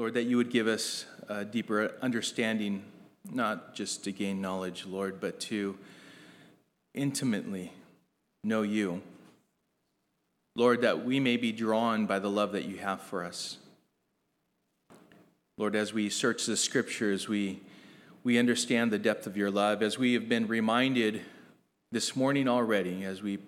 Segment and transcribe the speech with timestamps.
[0.00, 2.84] Lord, that you would give us a deeper understanding,
[3.30, 5.76] not just to gain knowledge, Lord, but to
[6.94, 7.74] intimately
[8.42, 9.02] know you.
[10.56, 13.58] Lord, that we may be drawn by the love that you have for us.
[15.58, 17.60] Lord, as we search the scriptures, we,
[18.24, 19.82] we understand the depth of your love.
[19.82, 21.20] As we have been reminded
[21.92, 23.38] this morning already, as we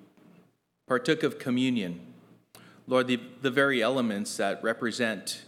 [0.86, 1.98] partook of communion,
[2.86, 5.44] Lord, the, the very elements that represent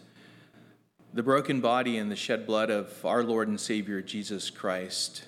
[1.14, 5.22] the broken body and the shed blood of our Lord and Savior Jesus Christ,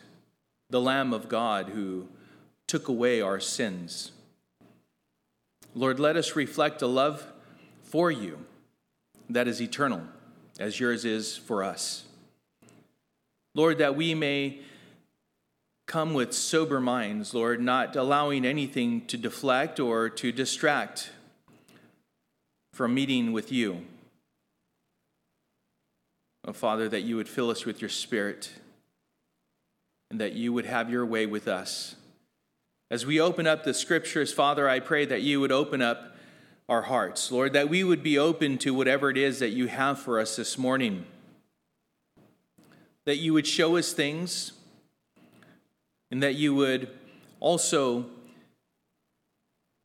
[0.69, 2.09] the Lamb of God who
[2.67, 4.11] took away our sins.
[5.77, 7.25] Lord, let us reflect a love
[7.85, 8.45] for you
[9.31, 10.03] that is eternal,
[10.59, 12.05] as yours is for us.
[13.55, 14.59] Lord, that we may
[15.87, 21.13] come with sober minds, Lord, not allowing anything to deflect or to distract
[22.73, 23.85] from meeting with you.
[26.47, 28.53] Oh, Father, that you would fill us with your Spirit
[30.11, 31.97] and that you would have your way with us.
[32.89, 36.15] As we open up the scriptures, Father, I pray that you would open up
[36.69, 39.99] our hearts, Lord, that we would be open to whatever it is that you have
[39.99, 41.05] for us this morning.
[43.07, 44.53] That you would show us things
[46.13, 46.91] and that you would
[47.41, 48.07] also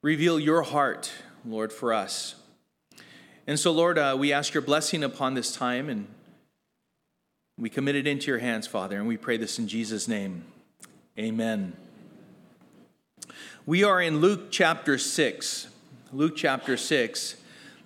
[0.03, 1.11] reveal your heart,
[1.43, 2.35] Lord, for us.
[3.47, 6.07] And so, Lord, uh, we ask your blessing upon this time and
[7.61, 10.45] we commit it into your hands, Father, and we pray this in Jesus' name.
[11.19, 11.73] Amen.
[13.67, 15.67] We are in Luke chapter 6.
[16.11, 17.35] Luke chapter 6.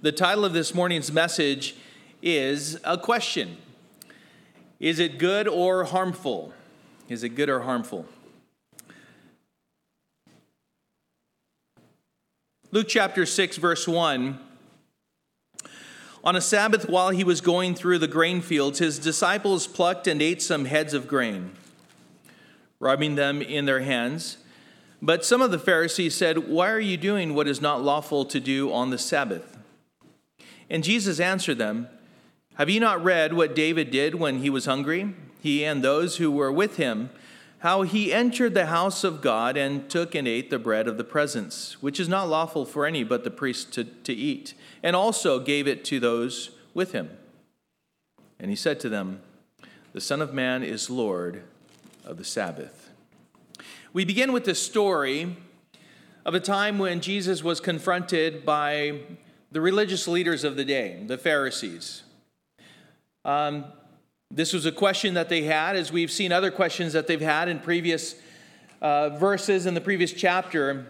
[0.01, 1.75] The title of this morning's message
[2.21, 3.57] is a question
[4.79, 6.53] Is it good or harmful?
[7.09, 8.05] Is it good or harmful?
[12.71, 14.39] Luke chapter 6, verse 1
[16.25, 20.21] on a Sabbath, while he was going through the grain fields, his disciples plucked and
[20.23, 21.51] ate some heads of grain,
[22.79, 24.37] rubbing them in their hands.
[25.03, 28.39] But some of the Pharisees said, Why are you doing what is not lawful to
[28.39, 29.55] do on the Sabbath?
[30.67, 31.89] And Jesus answered them,
[32.55, 36.31] Have you not read what David did when he was hungry, he and those who
[36.31, 37.11] were with him?
[37.59, 41.03] How he entered the house of God and took and ate the bread of the
[41.03, 45.39] presence, which is not lawful for any but the priest to, to eat and also
[45.39, 47.09] gave it to those with him.
[48.39, 49.19] And he said to them,
[49.93, 51.41] The Son of Man is Lord
[52.05, 52.91] of the Sabbath.
[53.93, 55.37] We begin with the story
[56.23, 58.99] of a time when Jesus was confronted by
[59.51, 62.03] the religious leaders of the day, the Pharisees.
[63.23, 63.65] Um,
[64.29, 67.49] this was a question that they had, as we've seen other questions that they've had
[67.49, 68.15] in previous
[68.83, 70.85] uh, verses in the previous chapter.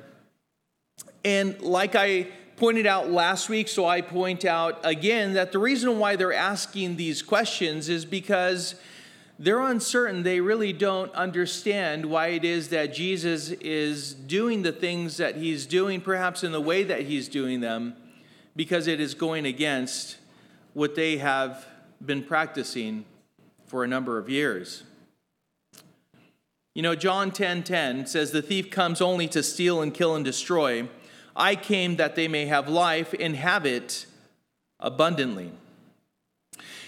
[1.23, 2.27] And like I
[2.57, 6.95] pointed out last week, so I point out again that the reason why they're asking
[6.95, 8.75] these questions is because
[9.37, 10.23] they're uncertain.
[10.23, 15.65] They really don't understand why it is that Jesus is doing the things that he's
[15.65, 17.95] doing, perhaps in the way that he's doing them,
[18.55, 20.17] because it is going against
[20.73, 21.65] what they have
[22.05, 23.05] been practicing
[23.65, 24.83] for a number of years.
[26.73, 30.15] You know, John 10:10 10, 10 says the thief comes only to steal and kill
[30.15, 30.87] and destroy.
[31.35, 34.05] I came that they may have life and have it
[34.79, 35.51] abundantly.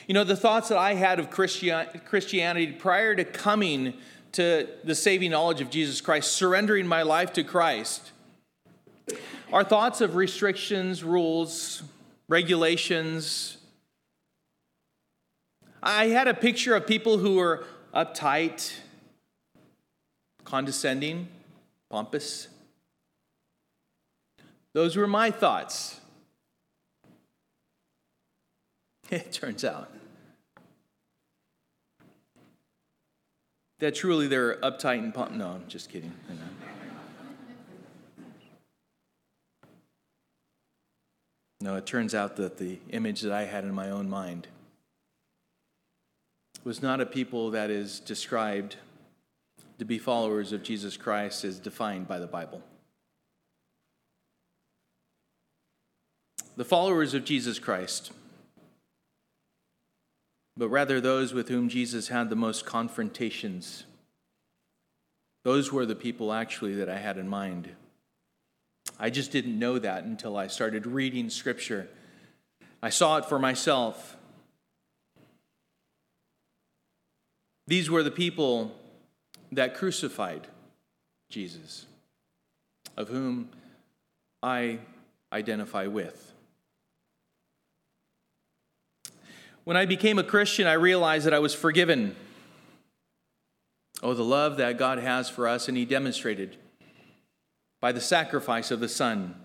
[0.07, 3.93] You know, the thoughts that I had of Christianity prior to coming
[4.33, 8.11] to the saving knowledge of Jesus Christ, surrendering my life to Christ,
[9.51, 11.83] are thoughts of restrictions, rules,
[12.29, 13.57] regulations.
[15.83, 18.75] I had a picture of people who were uptight,
[20.43, 21.27] condescending,
[21.89, 22.47] pompous.
[24.73, 25.99] Those were my thoughts.
[29.09, 29.89] It turns out
[33.79, 35.33] that truly they're uptight and pumped.
[35.33, 36.11] No, I'm just kidding.
[41.59, 44.47] No, it turns out that the image that I had in my own mind
[46.63, 48.75] was not a people that is described
[49.79, 52.61] to be followers of Jesus Christ as defined by the Bible.
[56.57, 58.11] The followers of Jesus Christ,
[60.57, 63.85] but rather those with whom Jesus had the most confrontations.
[65.43, 67.69] Those were the people actually that I had in mind.
[68.99, 71.87] I just didn't know that until I started reading Scripture.
[72.81, 74.17] I saw it for myself.
[77.67, 78.71] These were the people
[79.51, 80.47] that crucified
[81.29, 81.85] Jesus,
[82.95, 83.49] of whom
[84.41, 84.79] I
[85.31, 86.26] identify with.
[89.67, 92.15] When I became a Christian, I realized that I was forgiven.
[94.01, 96.55] Oh, the love that God has for us, and He demonstrated
[97.81, 99.35] by the sacrifice of the Son.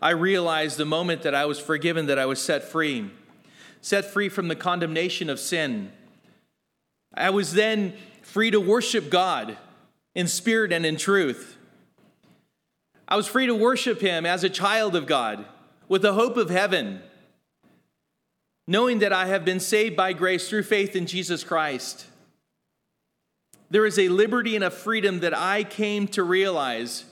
[0.00, 3.10] I realized the moment that I was forgiven that I was set free,
[3.80, 5.90] set free from the condemnation of sin.
[7.12, 9.58] I was then free to worship God
[10.14, 11.56] in spirit and in truth.
[13.08, 15.44] I was free to worship Him as a child of God
[15.88, 17.02] with the hope of heaven
[18.68, 22.04] knowing that I have been saved by grace through faith in Jesus Christ.
[23.70, 27.06] There is a liberty and a freedom that I came to realize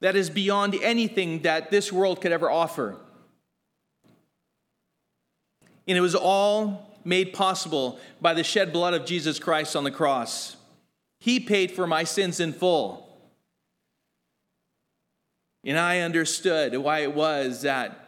[0.00, 2.96] that is beyond anything that this world could ever offer.
[5.86, 9.90] And it was all made possible by the shed blood of Jesus Christ on the
[9.90, 10.56] cross.
[11.20, 13.06] He paid for my sins in full.
[15.64, 18.06] And I understood why it was that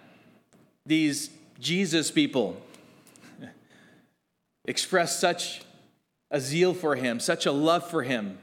[0.87, 1.29] these
[1.59, 2.57] Jesus people
[4.71, 5.63] expressed such
[6.31, 8.39] a zeal for him, such a love for him.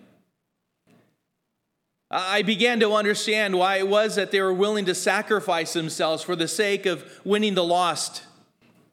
[2.12, 6.35] I began to understand why it was that they were willing to sacrifice themselves for
[6.35, 8.24] the sake of winning the lost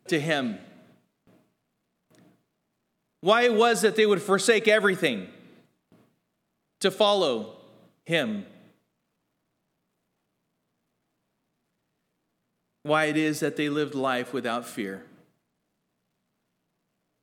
[0.08, 0.58] to him.
[3.20, 5.28] Why it was that they would forsake everything
[6.80, 7.56] to follow
[8.04, 8.46] him.
[12.82, 15.04] Why it is that they lived life without fear.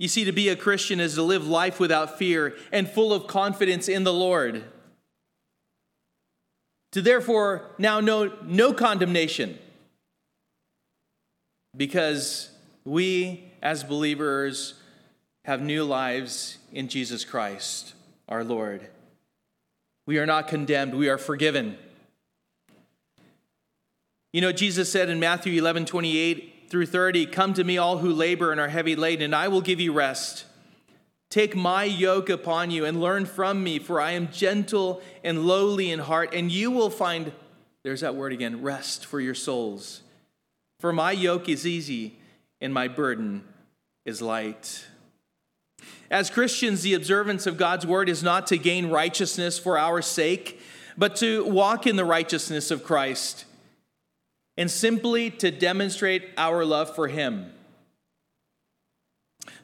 [0.02, 3.28] You see, to be a Christian is to live life without fear and full of
[3.28, 4.64] confidence in the Lord.
[6.94, 9.60] To therefore now know no condemnation.
[11.78, 12.50] Because
[12.84, 14.74] we, as believers,
[15.46, 17.94] have new lives in Jesus Christ,
[18.28, 18.88] our Lord.
[20.08, 21.78] We are not condemned, we are forgiven.
[24.34, 28.14] You know, Jesus said in Matthew 11 28, through 30 Come to me, all who
[28.14, 30.46] labor and are heavy laden, and I will give you rest.
[31.30, 35.92] Take my yoke upon you and learn from me, for I am gentle and lowly
[35.92, 37.34] in heart, and you will find,
[37.84, 40.02] there's that word again, rest for your souls.
[40.80, 42.18] For my yoke is easy
[42.60, 43.44] and my burden
[44.06, 44.86] is light.
[46.10, 50.60] As Christians, the observance of God's word is not to gain righteousness for our sake,
[50.98, 53.46] but to walk in the righteousness of Christ
[54.58, 57.52] and simply to demonstrate our love for him.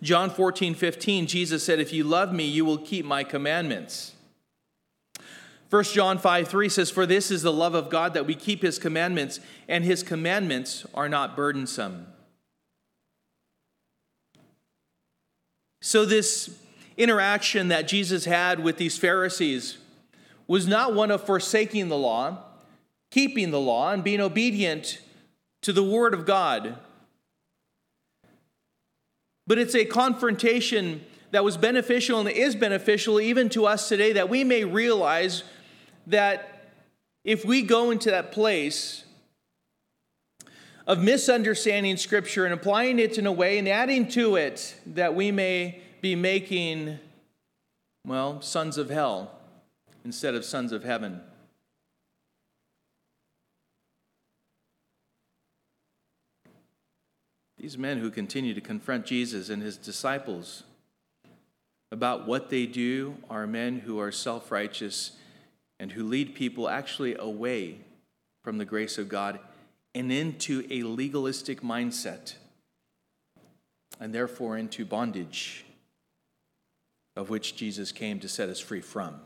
[0.01, 4.13] John 14, 15, Jesus said, If you love me, you will keep my commandments.
[5.69, 8.62] 1 John 5, 3 says, For this is the love of God that we keep
[8.62, 12.07] his commandments, and his commandments are not burdensome.
[15.81, 16.57] So, this
[16.95, 19.78] interaction that Jesus had with these Pharisees
[20.48, 22.44] was not one of forsaking the law,
[23.12, 25.00] keeping the law and being obedient
[25.62, 26.77] to the Word of God.
[29.45, 34.30] But it's a confrontation that was beneficial and is beneficial even to us today that
[34.30, 35.44] we may realize
[36.06, 36.71] that
[37.24, 39.04] if we go into that place
[40.86, 45.31] of misunderstanding Scripture and applying it in a way and adding to it that we
[45.31, 46.98] may be making,
[48.06, 49.31] well, sons of hell
[50.06, 51.21] instead of sons of heaven.
[57.57, 60.63] These men who continue to confront Jesus and his disciples
[61.91, 65.12] about what they do are men who are self righteous
[65.79, 67.79] and who lead people actually away
[68.43, 69.39] from the grace of God
[69.96, 72.36] and into a legalistic mindset
[74.00, 75.65] and therefore into bondage
[77.15, 79.20] of which Jesus came to set us free from.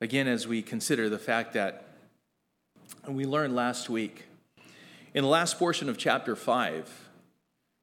[0.00, 1.90] Again, as we consider the fact that
[3.04, 4.24] and we learned last week,
[5.14, 7.08] in the last portion of chapter 5,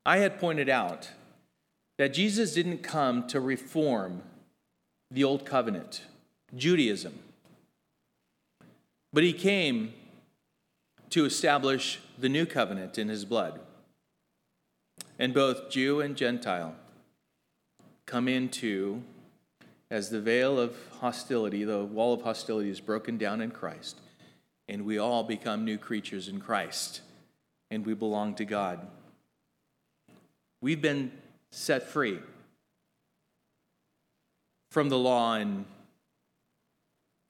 [0.06, 1.12] I had pointed out
[1.98, 4.22] that Jesus didn't come to reform
[5.12, 6.04] the old covenant,
[6.56, 7.20] Judaism,
[9.12, 9.94] but he came
[11.10, 13.60] to establish the new covenant in his blood.
[15.20, 16.76] And both Jew and Gentile
[18.06, 19.02] come into,
[19.90, 24.00] as the veil of hostility, the wall of hostility is broken down in Christ
[24.70, 27.02] and we all become new creatures in Christ,
[27.70, 28.86] and we belong to God.
[30.62, 31.12] We've been
[31.52, 32.20] set free
[34.72, 35.66] from the law and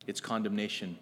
[0.05, 0.97] its condemnation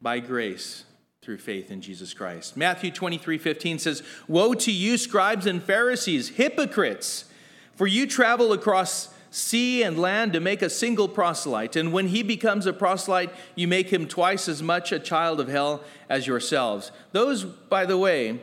[0.00, 0.84] by grace
[1.22, 2.56] through faith in Jesus Christ.
[2.56, 7.26] Matthew 23 15 says, Woe to you, scribes and Pharisees, hypocrites,
[7.74, 11.76] for you travel across sea and land to make a single proselyte.
[11.76, 15.48] And when he becomes a proselyte, you make him twice as much a child of
[15.48, 16.90] hell as yourselves.
[17.12, 18.40] Those, by the way,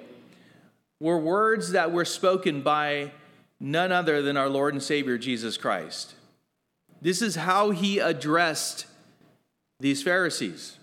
[1.00, 3.12] were words that were spoken by
[3.60, 6.16] none other than our Lord and Savior Jesus Christ.
[7.02, 8.88] This is how he addressed
[9.80, 10.78] these Pharisees.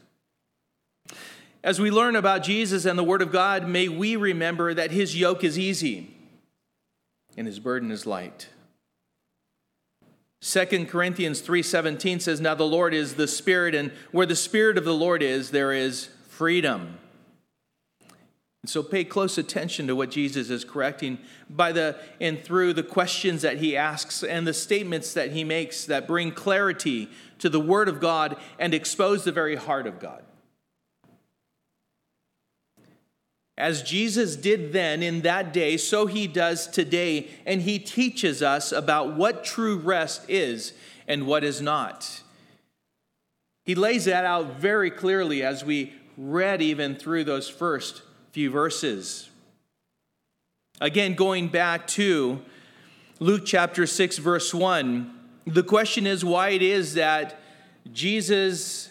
[1.62, 5.18] As we learn about Jesus and the Word of God, may we remember that his
[5.18, 6.14] yoke is easy
[7.37, 8.49] and his burden is light.
[10.44, 14.84] 2 Corinthians 3:17 says now the Lord is the spirit and where the spirit of
[14.84, 16.98] the Lord is there is freedom.
[18.62, 22.82] And so pay close attention to what Jesus is correcting by the and through the
[22.82, 27.08] questions that he asks and the statements that he makes that bring clarity
[27.38, 30.24] to the word of God and expose the very heart of God.
[33.56, 38.73] As Jesus did then in that day, so he does today, and he teaches us
[38.73, 40.73] about what true rest is
[41.06, 42.23] and what is not.
[43.64, 49.30] He lays that out very clearly as we read even through those first few verses.
[50.80, 52.42] Again, going back to
[53.20, 55.14] Luke chapter 6, verse 1,
[55.46, 57.40] the question is why it is that
[57.92, 58.90] Jesus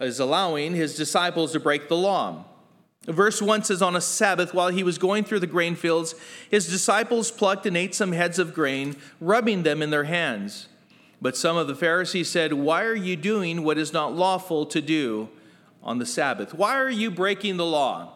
[0.00, 2.44] is allowing his disciples to break the law.
[3.06, 6.14] Verse 1 says, On a Sabbath, while he was going through the grain fields,
[6.50, 10.68] his disciples plucked and ate some heads of grain, rubbing them in their hands.
[11.20, 14.80] But some of the Pharisees said, Why are you doing what is not lawful to
[14.80, 15.28] do
[15.82, 16.54] on the Sabbath?
[16.54, 18.12] Why are you breaking the law?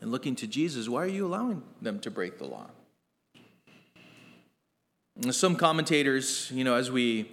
[0.00, 2.66] And looking to Jesus, why are you allowing them to break the law?
[5.30, 7.30] some commentators, you know, as we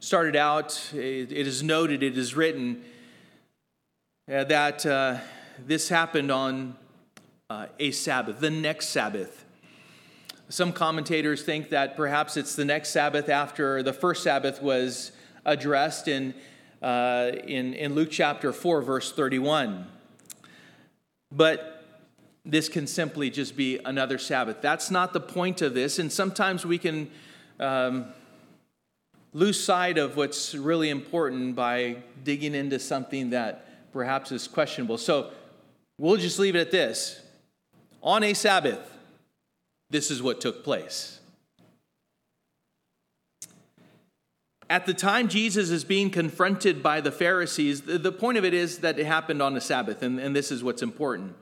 [0.00, 2.82] started out, it is noted, it is written,
[4.30, 5.18] that uh,
[5.66, 6.76] this happened on
[7.48, 9.44] uh, a Sabbath, the next Sabbath.
[10.48, 15.10] Some commentators think that perhaps it's the next Sabbath after the first Sabbath was
[15.44, 16.34] addressed in,
[16.80, 19.88] uh, in, in Luke chapter 4, verse 31.
[21.32, 21.84] But
[22.44, 24.58] this can simply just be another Sabbath.
[24.62, 27.10] That's not the point of this, and sometimes we can
[27.58, 28.06] um,
[29.32, 34.98] lose sight of what's really important by digging into something that perhaps is questionable.
[34.98, 35.30] So
[35.98, 37.20] we'll just leave it at this.
[38.02, 38.80] On a Sabbath,
[39.90, 41.18] this is what took place.
[44.70, 48.78] At the time Jesus is being confronted by the Pharisees, the point of it is
[48.78, 51.34] that it happened on a Sabbath, and, and this is what's important.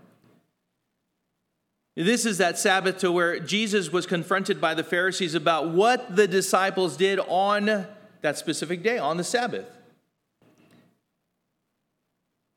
[1.95, 6.27] This is that Sabbath to where Jesus was confronted by the Pharisees about what the
[6.27, 7.87] disciples did on
[8.23, 9.67] that specific day, on the Sabbath.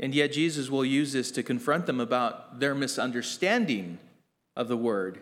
[0.02, 4.00] And yet, Jesus will use this to confront them about their misunderstanding
[4.56, 5.20] of the word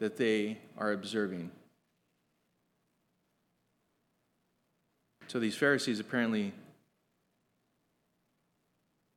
[0.00, 1.50] that they are observing.
[5.28, 6.54] So, these Pharisees apparently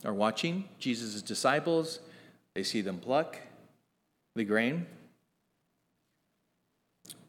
[0.04, 2.00] are watching Jesus' disciples.
[2.54, 3.38] They see them pluck
[4.36, 4.86] the grain,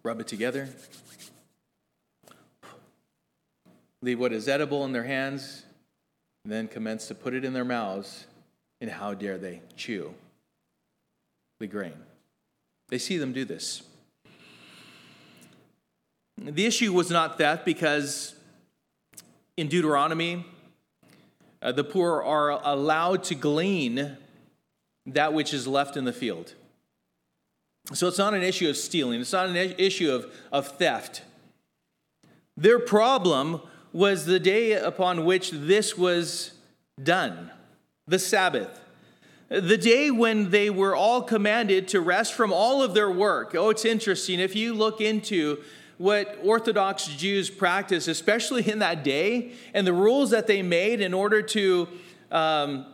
[0.02, 0.68] rub it together,
[4.02, 5.64] leave what is edible in their hands,
[6.50, 8.26] then commence to put it in their mouths,
[8.80, 10.14] and how dare they chew
[11.60, 11.94] the grain?
[12.88, 13.82] They see them do this.
[16.38, 18.34] The issue was not theft because
[19.56, 20.46] in Deuteronomy,
[21.60, 24.16] uh, the poor are allowed to glean
[25.04, 26.54] that which is left in the field.
[27.92, 31.22] So it's not an issue of stealing, it's not an issue of, of theft.
[32.56, 36.52] Their problem was the day upon which this was
[37.02, 37.50] done,
[38.06, 38.80] the Sabbath.
[39.48, 43.54] The day when they were all commanded to rest from all of their work.
[43.54, 44.40] Oh, it's interesting.
[44.40, 45.58] If you look into
[45.96, 51.14] what Orthodox Jews practice, especially in that day, and the rules that they made in
[51.14, 51.88] order to
[52.30, 52.86] um,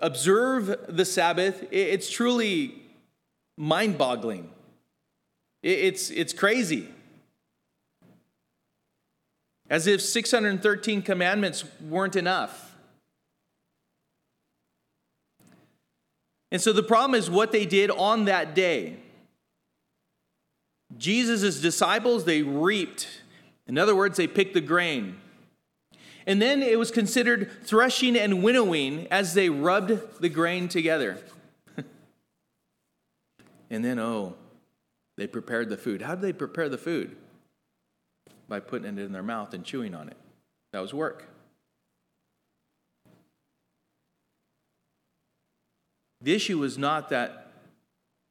[0.00, 2.82] observe the Sabbath, it's truly
[3.56, 4.50] mind boggling.
[5.62, 6.88] It's, it's crazy.
[9.70, 12.76] As if 613 commandments weren't enough.
[16.50, 18.96] And so the problem is what they did on that day.
[20.96, 23.06] Jesus' disciples, they reaped.
[23.66, 25.18] In other words, they picked the grain.
[26.26, 31.18] And then it was considered threshing and winnowing as they rubbed the grain together.
[33.70, 34.34] and then, oh,
[35.16, 36.02] they prepared the food.
[36.02, 37.16] How did they prepare the food?
[38.48, 40.16] by putting it in their mouth and chewing on it.
[40.72, 41.28] That was work.
[46.20, 47.52] The issue was not that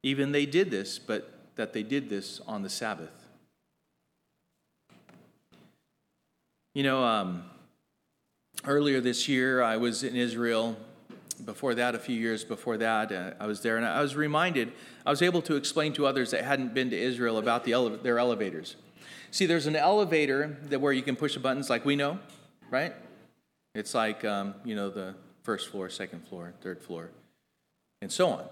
[0.04, 3.12] even they did this, but that they did this on the Sabbath.
[6.76, 7.44] You know, um,
[8.66, 10.78] earlier this year, I was in Israel.
[11.44, 14.74] Before that, a few years before that, uh, I was there and I was reminded,
[15.06, 17.98] I was able to explain to others that hadn't been to Israel about the ele-
[17.98, 18.76] their elevators.
[19.32, 22.20] See, there's an elevator that where you can push the buttons like we know,
[22.70, 22.94] right?
[23.76, 27.10] It's like, um, you know, the first floor, second floor, third floor,
[28.02, 28.46] and so on.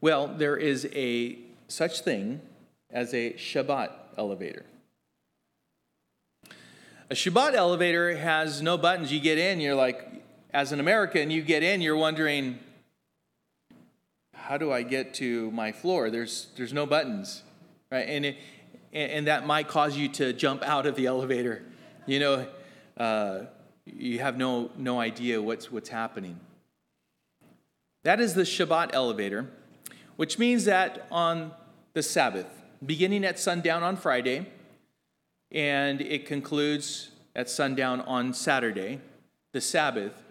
[0.00, 2.40] Well, there is a such thing
[2.90, 4.64] as a Shabbat elevator.
[7.10, 9.12] A Shabbat elevator has no buttons.
[9.12, 10.06] You get in, you're like,
[10.52, 12.58] as an American, you get in, you're wondering,
[14.34, 16.10] how do I get to my floor?
[16.10, 17.42] There's, there's no buttons,
[17.90, 18.08] right?
[18.08, 18.36] And, it,
[18.92, 21.62] and that might cause you to jump out of the elevator.
[22.06, 22.46] You know,
[22.96, 23.40] uh,
[23.84, 26.40] you have no, no idea what's, what's happening.
[28.04, 29.50] That is the Shabbat elevator,
[30.16, 31.52] which means that on
[31.92, 32.46] the Sabbath,
[32.84, 34.46] beginning at sundown on Friday,
[35.50, 39.00] and it concludes at sundown on Saturday,
[39.52, 40.22] the Sabbath,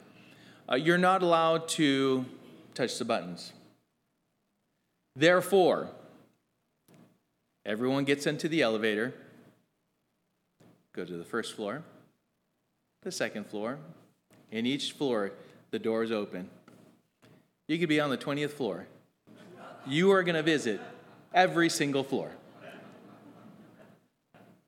[0.69, 2.25] uh, you're not allowed to
[2.73, 3.53] touch the buttons.
[5.15, 5.89] Therefore,
[7.67, 9.13] everyone gets into the elevator,
[10.93, 11.83] go to the first floor,
[13.03, 13.77] the second floor.
[14.49, 15.33] In each floor,
[15.71, 16.49] the doors open.
[17.67, 18.87] You could be on the 20th floor.
[19.85, 20.79] You are going to visit
[21.33, 22.31] every single floor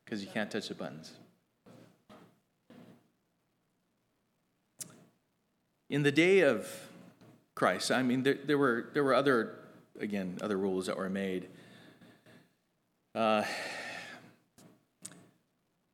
[0.04, 1.14] because you can't touch the buttons.
[5.90, 6.68] In the day of
[7.56, 9.56] Christ, I mean, there, there were, there were other,
[10.00, 11.48] again, other rules that were made.
[13.16, 13.44] Uh,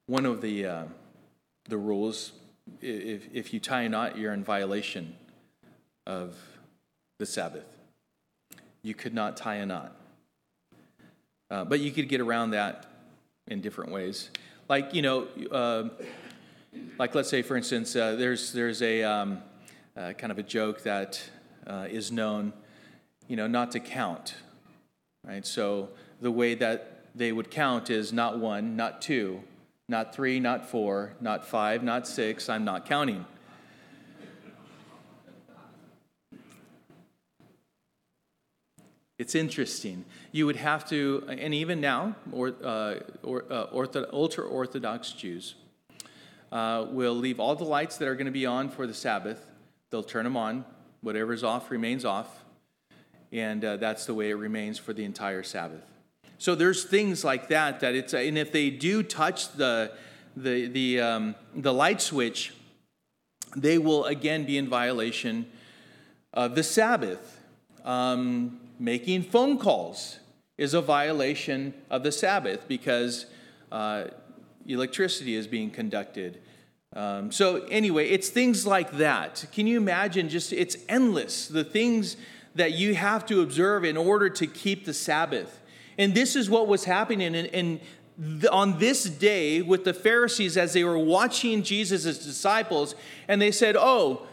[0.08, 0.84] one of the, uh,
[1.70, 2.34] the rules,
[2.82, 5.16] if, if you tie a knot, you're in violation
[6.06, 6.36] of
[7.18, 7.78] the Sabbath.
[8.84, 9.96] You could not tie a knot.
[11.50, 12.86] Uh, but you could get around that
[13.48, 14.30] in different ways.
[14.68, 15.90] Like, you know, uh,
[17.00, 19.42] like let's say, for instance, uh, there's, there's a um,
[19.96, 21.24] kind of a joke that
[21.90, 22.52] is known,
[23.30, 24.36] you know, not to count,
[25.26, 25.46] right?
[25.46, 29.42] So the way that they would count as not one, not two,
[29.88, 33.26] not three, not four, not five, not six, I'm not counting.
[39.18, 40.04] It's interesting.
[40.34, 45.56] You would have to, and even now, or, uh, or, uh, ortho, ultra Orthodox Jews
[46.52, 49.48] uh, will leave all the lights that are going to be on for the Sabbath.
[49.90, 50.66] They'll turn them on.
[51.00, 52.44] Whatever's off remains off.
[53.32, 55.95] And uh, that's the way it remains for the entire Sabbath.
[56.38, 59.92] So there's things like that that it's, and if they do touch the,
[60.36, 62.54] the, the, um, the light switch,
[63.56, 65.46] they will again be in violation
[66.34, 67.40] of the Sabbath.
[67.84, 70.20] Um, making phone calls
[70.58, 73.26] is a violation of the Sabbath because
[73.72, 74.06] uh,
[74.68, 76.42] electricity is being conducted.
[76.94, 79.46] Um, so, anyway, it's things like that.
[79.52, 80.30] Can you imagine?
[80.30, 82.16] Just it's endless the things
[82.56, 85.60] that you have to observe in order to keep the Sabbath.
[85.98, 87.36] And this is what was happening.
[87.36, 87.80] And, and
[88.52, 92.96] on this day, with the Pharisees, as they were watching Jesus' disciples,
[93.28, 94.26] and they said, Oh,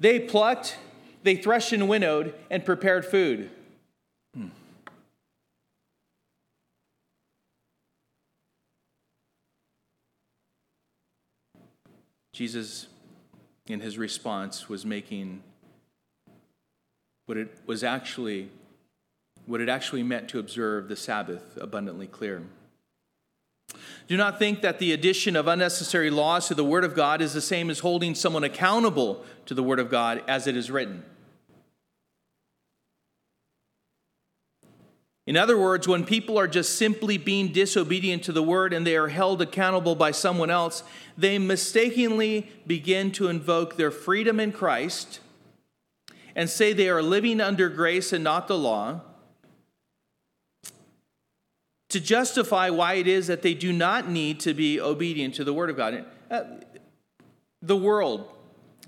[0.00, 0.76] they plucked,
[1.22, 3.50] they threshed and winnowed, and prepared food.
[4.34, 4.48] Hmm.
[12.32, 12.86] Jesus,
[13.66, 15.42] in his response, was making
[17.26, 18.48] what it was actually
[19.48, 22.42] what it actually meant to observe the Sabbath abundantly clear.
[24.06, 27.32] Do not think that the addition of unnecessary laws to the Word of God is
[27.32, 31.02] the same as holding someone accountable to the Word of God as it is written.
[35.26, 38.96] In other words, when people are just simply being disobedient to the word and they
[38.96, 40.82] are held accountable by someone else,
[41.18, 45.20] they mistakenly begin to invoke their freedom in Christ
[46.34, 49.02] and say they are living under grace and not the law
[51.88, 55.52] to justify why it is that they do not need to be obedient to the
[55.52, 56.04] word of God.
[56.30, 56.42] Uh,
[57.62, 58.28] the world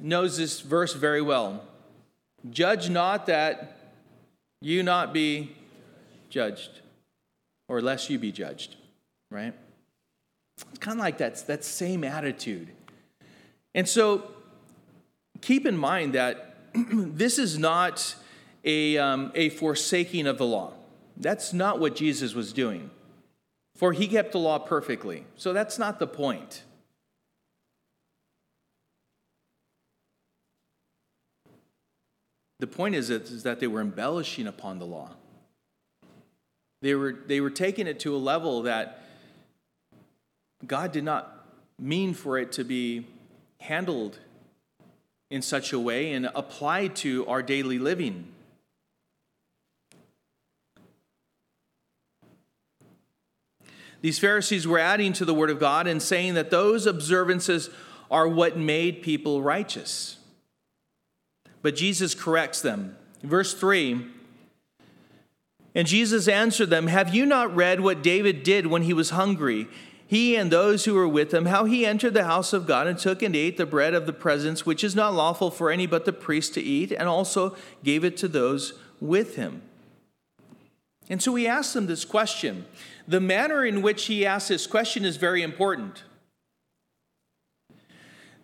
[0.01, 1.65] knows this verse very well.
[2.51, 3.77] Judge not that
[4.61, 5.57] you not be
[6.29, 6.81] judged,
[7.69, 8.77] or lest you be judged,
[9.31, 9.55] right?
[10.71, 12.69] It's kind of like that, that same attitude.
[13.75, 14.31] And so
[15.41, 18.15] keep in mind that this is not
[18.65, 20.73] a, um, a forsaking of the law.
[21.21, 22.91] That's not what Jesus was doing.
[23.77, 25.25] For he kept the law perfectly.
[25.37, 26.65] So that's not the point.
[32.59, 35.11] The point is that, they were embellishing upon the law.
[36.83, 39.03] They were, they were taking it to a level that
[40.67, 41.47] God did not
[41.79, 43.07] mean for it to be
[43.61, 44.19] handled
[45.31, 48.27] in such a way and applied to our daily living?
[54.01, 57.71] These Pharisees were adding to the Word of God and saying that those observances
[58.11, 60.19] are what made people righteous.
[61.63, 62.97] But Jesus corrects them.
[63.23, 64.07] Verse 3
[65.75, 69.69] And Jesus answered them Have you not read what David did when he was hungry?
[70.07, 72.99] He and those who were with him, how he entered the house of God and
[72.99, 76.05] took and ate the bread of the presence, which is not lawful for any but
[76.05, 79.63] the priest to eat, and also gave it to those with him.
[81.09, 82.67] And so he asked them this question.
[83.11, 86.05] The manner in which he asked this question is very important.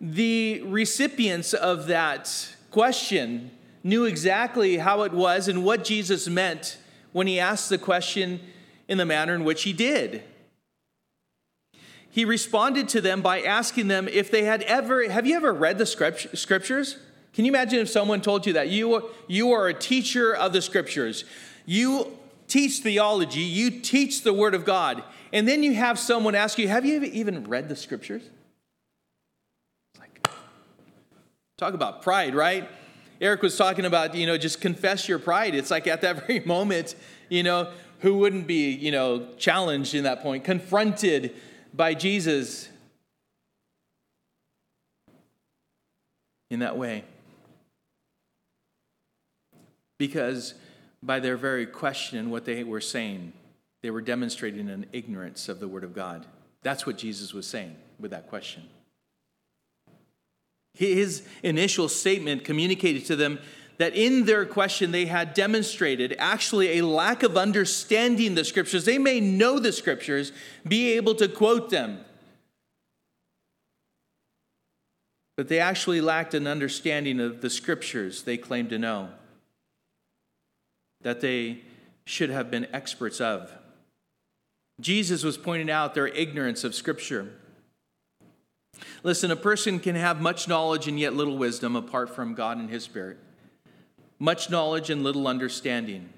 [0.01, 3.51] The recipients of that question
[3.81, 6.79] knew exactly how it was and what Jesus meant
[7.13, 8.41] when he asked the question
[8.89, 10.25] in the manner in which he did.
[12.09, 15.77] He responded to them by asking them if they had ever, have you ever read
[15.77, 16.97] the scriptures?
[17.31, 18.67] Can you imagine if someone told you that?
[18.67, 21.23] You, you are a teacher of the scriptures.
[21.65, 26.57] You teach theology, you teach the word of God, and then you have someone ask
[26.57, 28.23] you, Have you even read the scriptures?
[29.99, 30.27] Like,
[31.57, 32.69] talk about pride, right?
[33.19, 35.55] Eric was talking about, you know, just confess your pride.
[35.55, 36.95] It's like at that very moment,
[37.29, 41.35] you know, who wouldn't be, you know, challenged in that point, confronted
[41.73, 42.69] by Jesus
[46.49, 47.03] in that way?
[49.97, 50.53] Because
[51.03, 53.33] by their very question and what they were saying,
[53.81, 56.25] they were demonstrating an ignorance of the Word of God.
[56.63, 58.63] That's what Jesus was saying with that question.
[60.73, 63.39] His initial statement communicated to them
[63.77, 68.85] that in their question they had demonstrated actually a lack of understanding the scriptures.
[68.85, 70.31] They may know the scriptures,
[70.67, 71.99] be able to quote them,
[75.35, 79.09] but they actually lacked an understanding of the scriptures they claimed to know,
[81.01, 81.61] that they
[82.05, 83.51] should have been experts of.
[84.79, 87.33] Jesus was pointing out their ignorance of scripture.
[89.03, 92.69] Listen, a person can have much knowledge and yet little wisdom apart from God and
[92.69, 93.17] His Spirit.
[94.19, 96.09] Much knowledge and little understanding.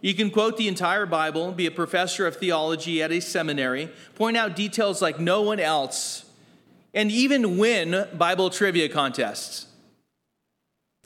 [0.00, 4.36] You can quote the entire Bible, be a professor of theology at a seminary, point
[4.36, 6.24] out details like no one else,
[6.94, 9.66] and even win Bible trivia contests,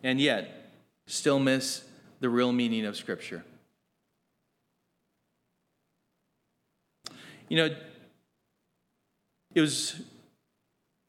[0.05, 0.71] and yet
[1.07, 1.83] still miss
[2.25, 3.45] the real meaning of Scripture.
[7.51, 7.77] You know,
[9.55, 10.01] it was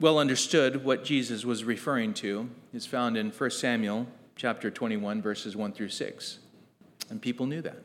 [0.01, 5.56] well understood what Jesus was referring to is found in 1 Samuel chapter 21 verses
[5.56, 6.39] 1 through 6.
[7.10, 7.84] And people knew that.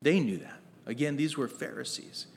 [0.00, 0.60] They knew that.
[0.86, 2.28] Again, these were Pharisees.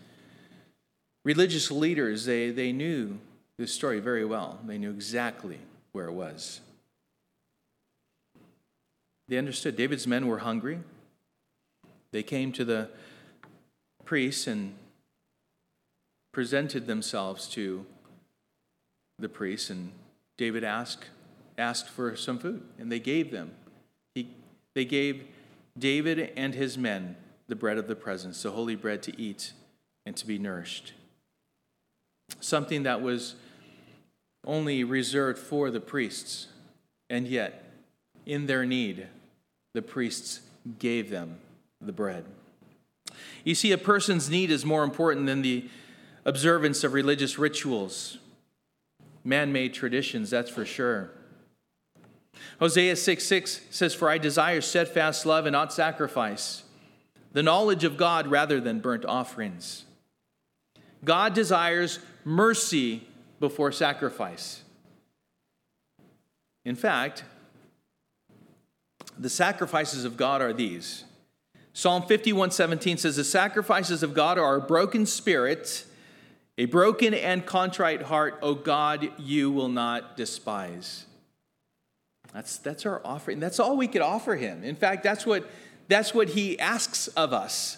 [1.24, 3.17] Religious leaders, they, they knew
[3.58, 4.60] this story very well.
[4.65, 5.60] They knew exactly
[5.93, 6.60] where it was.
[9.32, 10.80] They understood David's men were hungry.
[12.12, 12.89] They came to the
[14.04, 14.76] priests and
[16.34, 17.86] presented themselves to
[19.17, 19.94] the priests, and
[20.36, 21.06] David asked,
[21.58, 23.52] asked for some food, and they gave them.
[24.15, 24.36] He,
[24.74, 25.24] they gave
[25.80, 27.15] David and his men
[27.48, 29.54] the bread of the presence, the holy bread to eat
[30.06, 30.91] and to be nourished.
[32.41, 33.36] Something that was
[34.46, 36.48] only reserved for the priests,
[37.10, 37.63] and yet,
[38.26, 39.08] in their need,
[39.74, 40.42] the priests
[40.80, 41.38] gave them
[41.80, 42.26] the bread.
[43.44, 45.70] You see, a person's need is more important than the
[46.26, 48.18] observance of religious rituals
[49.24, 51.12] man made traditions, that's for sure.
[52.60, 56.64] Hosea 6 6 says, For I desire steadfast love and not sacrifice,
[57.34, 59.86] the knowledge of God rather than burnt offerings.
[61.04, 63.08] God desires mercy
[63.40, 64.62] before sacrifice.
[66.64, 67.24] In fact,
[69.22, 71.06] the sacrifices of God are these.
[71.74, 75.86] Psalm 51:17 says, The sacrifices of God are a broken spirit
[76.58, 81.06] a broken and contrite heart, O God, you will not despise.
[82.34, 83.40] That's, that's our offering.
[83.40, 84.64] That's all we could offer him.
[84.64, 85.50] In fact, that's what,
[85.88, 87.78] that's what he asks of us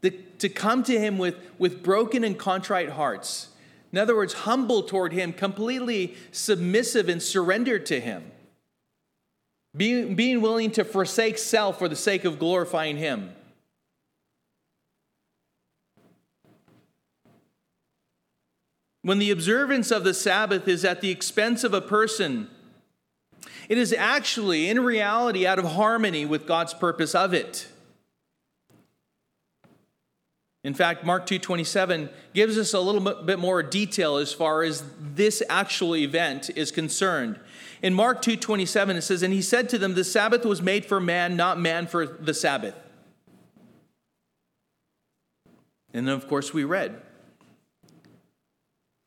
[0.00, 3.48] the, to come to him with, with broken and contrite hearts.
[3.92, 8.30] In other words, humble toward him, completely submissive and surrendered to him.
[9.74, 13.34] Being, being willing to forsake self for the sake of glorifying him.
[19.02, 22.48] When the observance of the Sabbath is at the expense of a person,
[23.68, 27.66] it is actually, in reality, out of harmony with God's purpose of it.
[30.62, 35.42] In fact, Mark 2:27 gives us a little bit more detail as far as this
[35.48, 37.40] actual event is concerned.
[37.82, 41.00] In Mark 2:27 it says and he said to them the Sabbath was made for
[41.00, 42.74] man not man for the Sabbath.
[45.92, 47.02] And then of course we read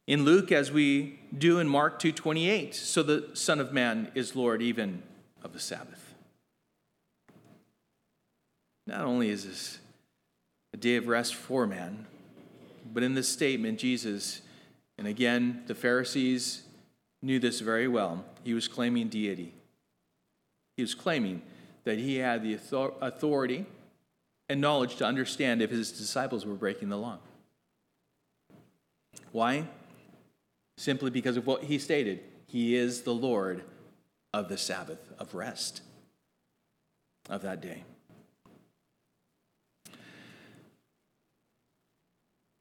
[0.05, 4.61] in Luke as we do in Mark 2:28 so the son of man is lord
[4.61, 5.01] even
[5.41, 6.13] of the Sabbath.
[8.85, 9.79] Not only is this
[10.75, 12.05] a day of rest for man.
[12.93, 14.41] But in this statement, Jesus,
[14.97, 16.63] and again, the Pharisees
[17.21, 19.53] knew this very well, he was claiming deity.
[20.77, 21.41] He was claiming
[21.83, 22.59] that he had the
[23.01, 23.65] authority
[24.49, 27.17] and knowledge to understand if his disciples were breaking the law.
[29.31, 29.67] Why?
[30.77, 32.19] Simply because of what he stated.
[32.47, 33.63] He is the Lord
[34.33, 35.81] of the Sabbath, of rest,
[37.29, 37.83] of that day.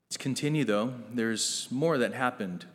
[0.08, 0.94] Let's continue, though.
[1.12, 2.66] There's more that happened.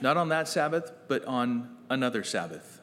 [0.00, 2.80] Not on that Sabbath, but on another Sabbath.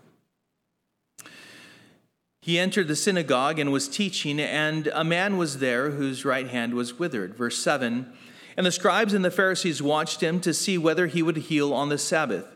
[2.41, 6.73] He entered the synagogue and was teaching, and a man was there whose right hand
[6.73, 7.36] was withered.
[7.36, 8.12] Verse 7
[8.58, 11.89] And the scribes and the Pharisees watched him to see whether he would heal on
[11.89, 12.47] the Sabbath,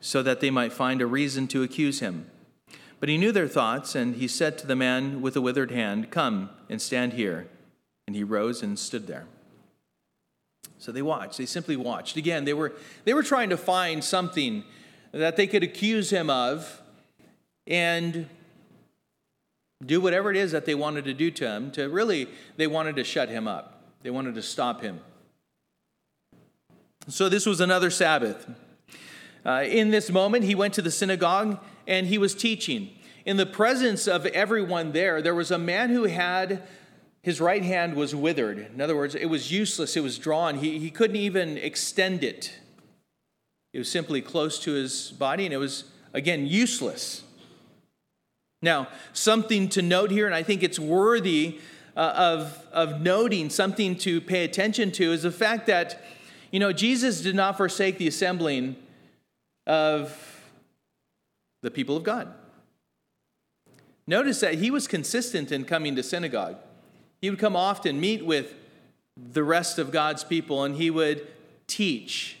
[0.00, 2.28] so that they might find a reason to accuse him.
[2.98, 6.10] But he knew their thoughts, and he said to the man with the withered hand,
[6.10, 7.48] Come and stand here.
[8.06, 9.26] And he rose and stood there.
[10.80, 11.36] So they watched.
[11.36, 12.16] They simply watched.
[12.16, 12.72] Again, they were,
[13.04, 14.64] they were trying to find something
[15.12, 16.80] that they could accuse him of
[17.66, 18.26] and
[19.84, 21.70] do whatever it is that they wanted to do to him.
[21.72, 25.00] To really, they wanted to shut him up, they wanted to stop him.
[27.08, 28.48] So this was another Sabbath.
[29.44, 32.90] Uh, in this moment, he went to the synagogue and he was teaching.
[33.26, 36.66] In the presence of everyone there, there was a man who had
[37.22, 38.58] his right hand was withered.
[38.72, 40.58] In other words, it was useless, it was drawn.
[40.58, 42.58] He, he couldn't even extend it.
[43.72, 47.22] It was simply close to his body, and it was, again, useless.
[48.62, 51.60] Now, something to note here, and I think it's worthy
[51.96, 56.02] uh, of, of noting, something to pay attention to, is the fact that,
[56.50, 58.76] you know, Jesus did not forsake the assembling
[59.66, 60.42] of
[61.62, 62.32] the people of God.
[64.06, 66.56] Notice that he was consistent in coming to synagogue.
[67.20, 68.54] He would come often, meet with
[69.16, 71.26] the rest of God's people, and he would
[71.66, 72.38] teach.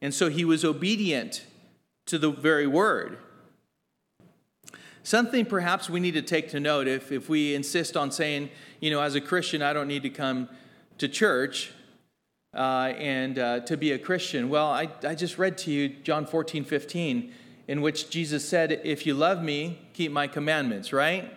[0.00, 1.44] And so he was obedient
[2.06, 3.18] to the very word.
[5.02, 8.90] Something perhaps we need to take to note if, if we insist on saying, you
[8.90, 10.48] know, as a Christian, I don't need to come
[10.98, 11.72] to church
[12.54, 14.48] uh, and uh, to be a Christian.
[14.48, 17.32] Well, I, I just read to you John 14, 15,
[17.66, 21.32] in which Jesus said, If you love me, keep my commandments, right?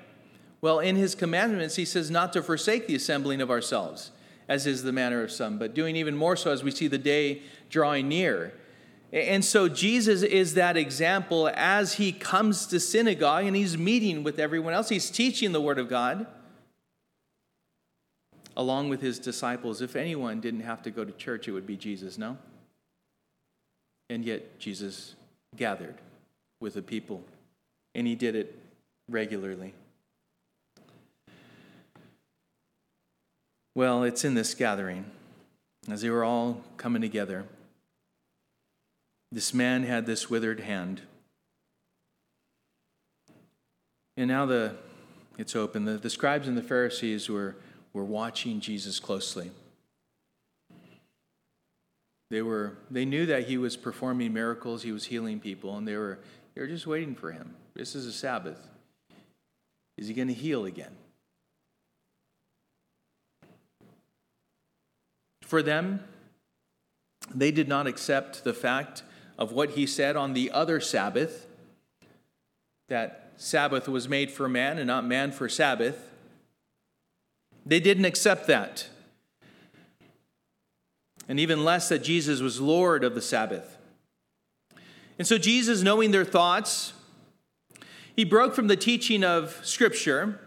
[0.66, 4.10] Well, in his commandments, he says not to forsake the assembling of ourselves,
[4.48, 6.98] as is the manner of some, but doing even more so as we see the
[6.98, 8.52] day drawing near.
[9.14, 14.40] And so Jesus is that example as he comes to synagogue and he's meeting with
[14.40, 14.90] everyone else.
[14.90, 16.26] He's teaching the Word of God
[18.58, 19.84] along with his disciples.
[19.84, 22.40] If anyone didn't have to go to church, it would be Jesus, no?
[24.10, 25.14] And yet Jesus
[25.56, 25.98] gathered
[26.60, 27.22] with the people,
[27.94, 28.58] and he did it
[29.08, 29.76] regularly.
[33.76, 35.06] Well, it's in this gathering,
[35.90, 37.46] as they were all coming together.
[39.32, 41.02] This man had this withered hand.
[44.18, 44.76] And now the
[45.38, 45.86] it's open.
[45.86, 47.56] The, the scribes and the Pharisees were,
[47.94, 49.52] were watching Jesus closely.
[52.30, 55.96] They, were, they knew that he was performing miracles, he was healing people, and they
[55.96, 56.20] were,
[56.54, 57.54] they were just waiting for him.
[57.76, 58.68] This is a Sabbath.
[59.98, 60.96] Is he going to heal again?
[65.46, 66.04] For them,
[67.34, 69.04] they did not accept the fact
[69.38, 71.46] of what he said on the other Sabbath
[72.88, 76.10] that Sabbath was made for man and not man for Sabbath.
[77.64, 78.90] They didn't accept that.
[81.28, 83.78] And even less that Jesus was Lord of the Sabbath.
[85.20, 86.94] And so, Jesus, knowing their thoughts,
[88.16, 90.40] he broke from the teaching of Scripture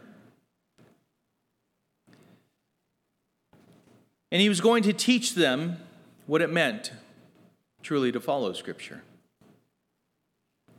[4.31, 5.79] And he was going to teach them
[6.27, 6.93] what it meant
[7.83, 9.03] truly to follow Scripture.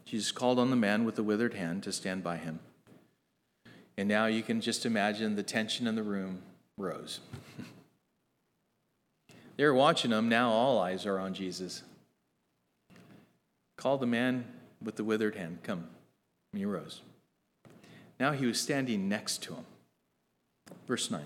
[0.05, 2.59] Jesus called on the man with the withered hand to stand by him.
[3.97, 6.41] And now you can just imagine the tension in the room
[6.77, 7.19] rose.
[9.57, 10.29] they were watching him.
[10.29, 11.83] Now all eyes are on Jesus.
[13.77, 14.45] Call the man
[14.83, 15.59] with the withered hand.
[15.63, 15.87] Come.
[16.53, 17.01] And he rose.
[18.19, 19.65] Now he was standing next to him.
[20.87, 21.21] Verse 9.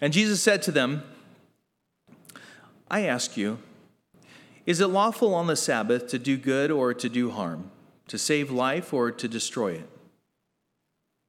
[0.00, 1.02] And Jesus said to them,
[2.90, 3.58] I ask you,
[4.64, 7.70] is it lawful on the Sabbath to do good or to do harm,
[8.08, 9.88] to save life or to destroy it?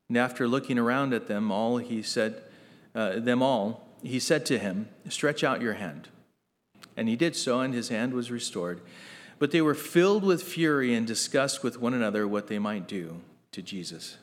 [0.10, 2.42] And after looking around at them all, he said,
[2.94, 6.10] uh, them all, he said to him, Stretch out your hand.
[6.98, 8.82] And he did so, and his hand was restored.
[9.38, 13.22] But they were filled with fury and discussed with one another what they might do
[13.52, 14.18] to Jesus.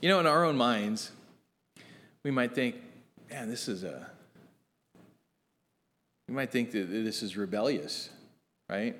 [0.00, 1.10] You know, in our own minds,
[2.22, 2.76] we might think,
[3.30, 4.10] man, this is a.
[6.28, 8.08] You might think that this is rebellious,
[8.68, 8.96] right?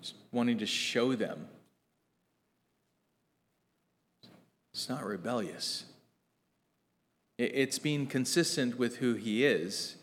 [0.00, 1.46] Just wanting to show them.
[4.72, 5.84] It's not rebellious.
[7.38, 9.96] It's being consistent with who he is.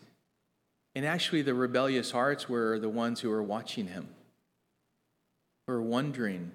[0.94, 4.08] And actually, the rebellious hearts were the ones who were watching him,
[5.66, 6.52] who were wondering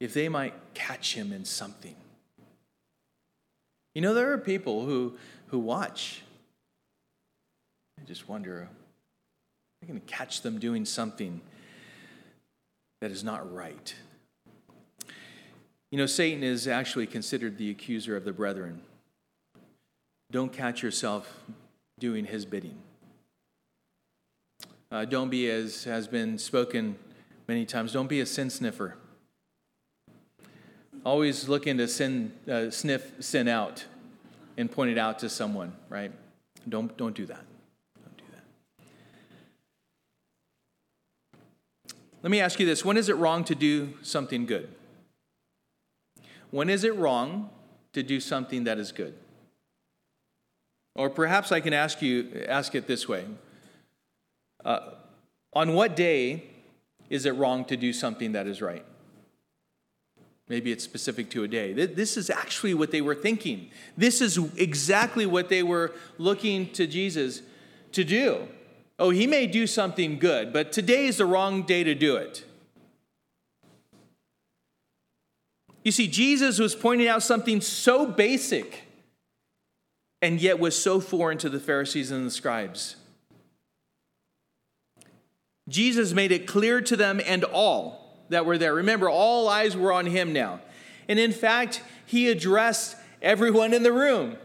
[0.00, 1.96] if they might catch him in something.
[3.94, 5.14] You know, there are people who,
[5.48, 6.22] who watch.
[8.00, 8.68] I just wonder,
[9.80, 11.40] I'm going to catch them doing something
[13.00, 13.94] that is not right.
[15.92, 18.80] You know, Satan is actually considered the accuser of the brethren.
[20.32, 21.40] Don't catch yourself
[22.00, 22.78] doing his bidding.
[24.90, 26.96] Uh, don't be, as has been spoken
[27.46, 28.96] many times, don't be a sin sniffer
[31.04, 33.84] always looking to sin, uh, sniff sin out
[34.56, 36.12] and point it out to someone, right?
[36.68, 37.44] Don't, don't do that.
[38.02, 38.44] Don't do that.
[42.22, 44.68] Let me ask you this when is it wrong to do something good?
[46.50, 47.50] When is it wrong
[47.92, 49.14] to do something that is good?
[50.94, 53.24] Or perhaps I can ask you ask it this way.
[54.64, 54.90] Uh,
[55.52, 56.44] on what day
[57.10, 58.84] is it wrong to do something that is right?
[60.48, 61.72] Maybe it's specific to a day.
[61.72, 63.70] This is actually what they were thinking.
[63.96, 67.40] This is exactly what they were looking to Jesus
[67.92, 68.46] to do.
[68.98, 72.44] Oh, he may do something good, but today is the wrong day to do it.
[75.82, 78.82] You see, Jesus was pointing out something so basic
[80.22, 82.96] and yet was so foreign to the Pharisees and the scribes.
[85.68, 88.74] Jesus made it clear to them and all that were there.
[88.74, 90.60] Remember, all eyes were on him now.
[91.08, 94.36] And in fact, he addressed everyone in the room,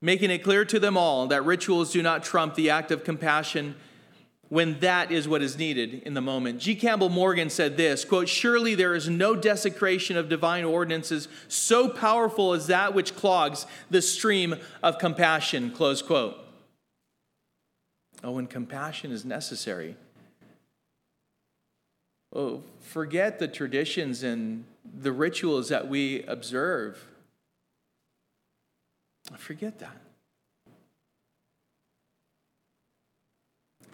[0.00, 3.74] making it clear to them all that rituals do not trump the act of compassion
[4.48, 6.58] when that is what is needed in the moment.
[6.60, 6.74] G.
[6.74, 12.54] Campbell Morgan said this quote, Surely there is no desecration of divine ordinances so powerful
[12.54, 16.38] as that which clogs the stream of compassion, close quote.
[18.24, 19.96] Oh, when compassion is necessary,
[22.34, 24.64] Oh, forget the traditions and
[25.00, 27.02] the rituals that we observe.
[29.36, 29.96] Forget that.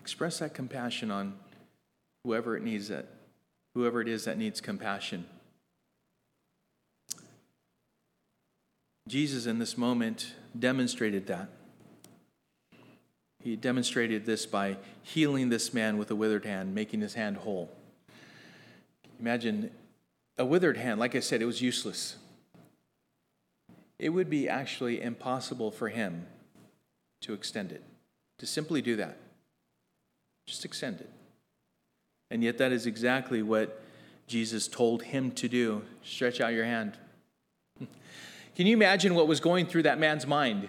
[0.00, 1.34] Express that compassion on
[2.24, 3.06] whoever it needs that,
[3.74, 5.24] whoever it is that needs compassion.
[9.08, 11.48] Jesus, in this moment, demonstrated that.
[13.42, 17.70] He demonstrated this by healing this man with a withered hand, making his hand whole.
[19.20, 19.70] Imagine
[20.36, 22.16] a withered hand, like I said, it was useless.
[23.98, 26.26] It would be actually impossible for him
[27.22, 27.82] to extend it,
[28.38, 29.18] to simply do that.
[30.46, 31.10] Just extend it.
[32.30, 33.80] And yet, that is exactly what
[34.26, 36.98] Jesus told him to do stretch out your hand.
[38.56, 40.68] Can you imagine what was going through that man's mind?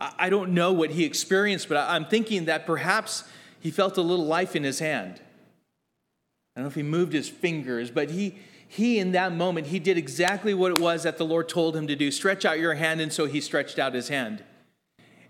[0.00, 3.24] I don't know what he experienced, but I'm thinking that perhaps
[3.58, 5.20] he felt a little life in his hand.
[6.58, 9.78] I don't know if he moved his fingers, but he, he in that moment, he
[9.78, 12.74] did exactly what it was that the Lord told him to do stretch out your
[12.74, 14.42] hand, and so he stretched out his hand.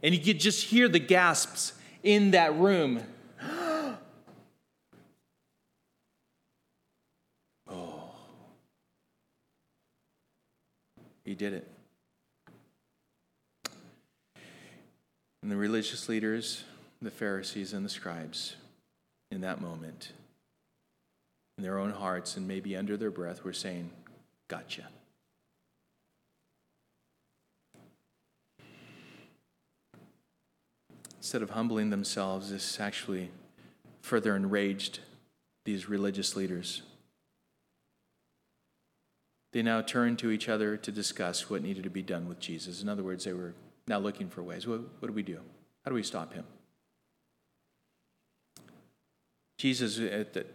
[0.03, 3.03] And you could just hear the gasps in that room.
[7.69, 8.11] oh.
[11.27, 11.71] He did it.
[15.43, 16.65] And the religious leaders,
[17.03, 18.57] the Pharisees, and the scribes
[19.31, 20.13] in that moment
[21.59, 23.91] in their own hearts and maybe under their breath were saying,
[24.47, 24.87] Gotcha.
[31.19, 33.31] Instead of humbling themselves, this actually
[34.01, 35.01] further enraged
[35.67, 36.83] these religious leaders.
[39.53, 42.81] They now turned to each other to discuss what needed to be done with Jesus.
[42.83, 43.55] In other words, they were
[43.87, 44.67] now looking for ways.
[44.67, 45.41] What, what do we do?
[45.85, 46.45] How do we stop him?
[49.59, 50.47] Jesus, at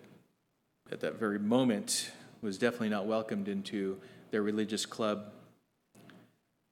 [0.94, 2.12] at that very moment,
[2.44, 3.98] was definitely not welcomed into
[4.30, 5.32] their religious club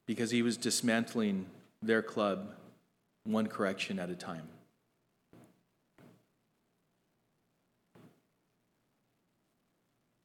[0.05, 1.47] because he was dismantling
[1.81, 2.53] their club
[3.23, 4.47] one correction at a time.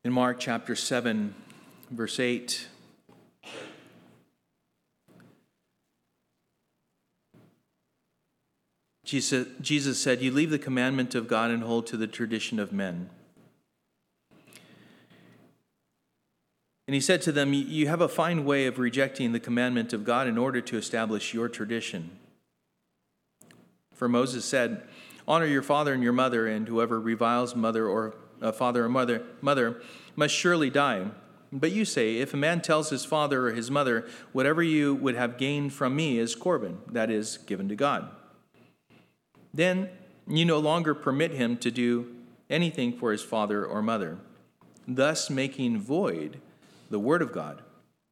[0.04, 1.34] In Mark chapter 7,
[1.90, 2.68] verse 8,
[9.04, 12.72] Jesus, Jesus said, You leave the commandment of God and hold to the tradition of
[12.72, 13.08] men.
[16.86, 20.04] And he said to them, You have a fine way of rejecting the commandment of
[20.04, 22.10] God in order to establish your tradition.
[23.92, 24.86] For Moses said,
[25.26, 29.24] Honor your father and your mother, and whoever reviles mother or uh, father or mother,
[29.40, 29.80] mother
[30.14, 31.06] must surely die.
[31.52, 35.16] But you say, If a man tells his father or his mother, Whatever you would
[35.16, 38.10] have gained from me is Corban, that is, given to God,
[39.52, 39.88] then
[40.28, 42.14] you no longer permit him to do
[42.48, 44.18] anything for his father or mother,
[44.86, 46.40] thus making void
[46.90, 47.62] the Word of God,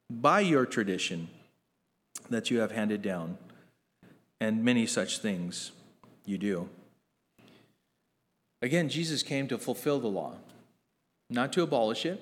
[0.09, 1.29] by your tradition
[2.29, 3.37] that you have handed down,
[4.39, 5.71] and many such things
[6.25, 6.69] you do.
[8.61, 10.35] Again, Jesus came to fulfill the law,
[11.29, 12.21] not to abolish it.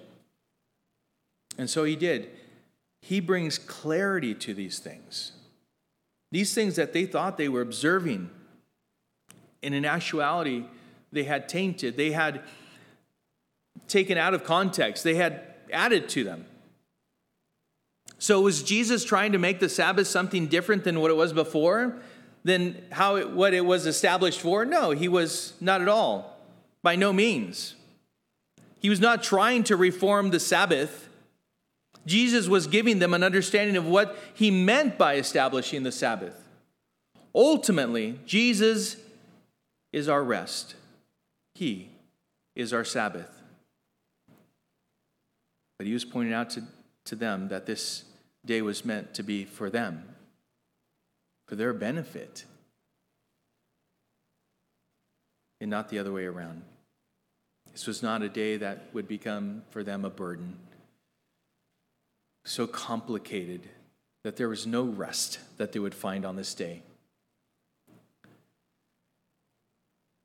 [1.58, 2.30] And so he did.
[3.02, 5.34] He brings clarity to these things.
[6.32, 8.30] These things that they thought they were observing,
[9.62, 10.66] and in actuality,
[11.12, 12.42] they had tainted, they had
[13.88, 16.46] taken out of context, they had added to them.
[18.18, 21.98] So, was Jesus trying to make the Sabbath something different than what it was before?
[22.46, 24.64] Than how it, what it was established for?
[24.66, 26.38] No, he was not at all.
[26.82, 27.76] By no means.
[28.80, 31.10] He was not trying to reform the Sabbath.
[32.06, 36.48] Jesus was giving them an understanding of what he meant by establishing the Sabbath.
[37.34, 38.98] Ultimately, Jesus
[39.92, 40.76] is our rest,
[41.56, 41.90] he
[42.56, 43.43] is our Sabbath.
[45.84, 46.64] But he was pointing out to,
[47.04, 48.06] to them that this
[48.46, 50.16] day was meant to be for them,
[51.46, 52.46] for their benefit,
[55.60, 56.62] and not the other way around.
[57.74, 60.56] This was not a day that would become for them a burden,
[62.46, 63.68] so complicated
[64.24, 66.82] that there was no rest that they would find on this day.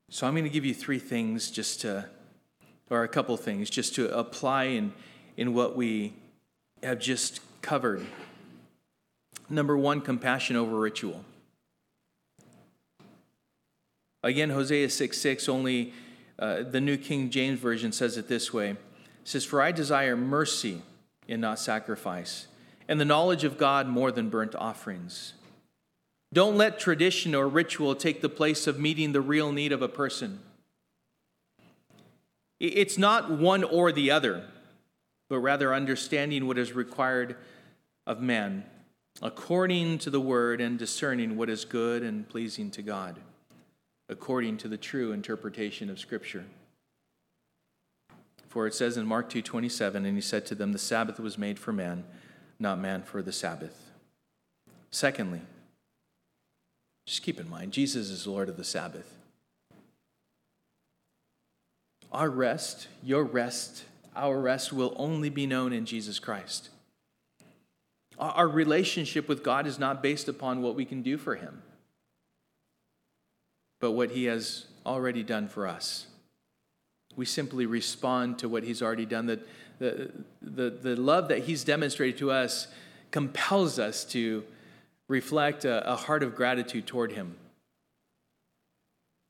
[0.09, 2.05] So I'm going to give you three things just to,
[2.89, 4.93] or a couple things just to apply in,
[5.39, 6.11] in what we
[6.83, 8.05] have just covered.
[9.49, 11.23] Number one, compassion over ritual.
[14.21, 15.93] Again, Hosea 6 6, only
[16.37, 18.71] uh, the New King James Version says it this way.
[18.71, 18.77] It
[19.23, 20.81] says, For I desire mercy
[21.29, 22.47] and not sacrifice,
[22.89, 25.35] and the knowledge of God more than burnt offerings.
[26.33, 29.87] Don't let tradition or ritual take the place of meeting the real need of a
[29.87, 30.41] person.
[32.59, 34.43] It's not one or the other,
[35.29, 37.37] but rather understanding what is required
[38.07, 38.65] of man,
[39.21, 43.17] according to the word and discerning what is good and pleasing to God,
[44.09, 46.45] according to the true interpretation of Scripture.
[48.47, 51.59] For it says in Mark 2:27, and he said to them, The Sabbath was made
[51.59, 52.03] for man,
[52.57, 53.91] not man for the Sabbath.
[54.89, 55.41] Secondly,
[57.05, 59.15] just keep in mind, Jesus is Lord of the Sabbath.
[62.11, 63.83] Our rest, your rest,
[64.19, 66.69] our rest will only be known in Jesus Christ.
[68.17, 71.61] Our relationship with God is not based upon what we can do for Him,
[73.79, 76.07] but what He has already done for us.
[77.15, 79.25] We simply respond to what He's already done.
[79.25, 79.39] The,
[79.79, 80.11] the,
[80.41, 82.67] the, the love that He's demonstrated to us
[83.11, 84.43] compels us to
[85.09, 87.35] reflect a, a heart of gratitude toward him.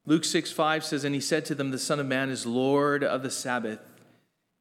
[0.06, 3.04] Luke 6 5 says, And he said to them, The Son of Man is Lord
[3.04, 3.80] of the Sabbath.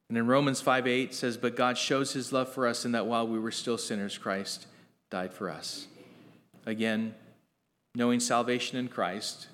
[0.09, 3.05] And in Romans 5 8 says, But God shows his love for us in that
[3.05, 4.65] while we were still sinners, Christ
[5.09, 5.87] died for us.
[6.65, 7.13] Again,
[7.95, 9.47] knowing salvation in Christ,